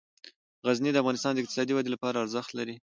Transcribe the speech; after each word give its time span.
غزني 0.67 0.91
د 0.91 0.97
افغانستان 1.03 1.31
د 1.33 1.37
اقتصادي 1.41 1.73
ودې 1.73 1.89
لپاره 1.95 2.21
ارزښت 2.23 2.51
لري. 2.59 2.75